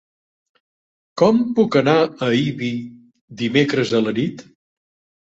[1.21, 1.95] Com puc anar
[2.27, 2.69] a Ibi
[3.41, 4.41] dimecres a la nit?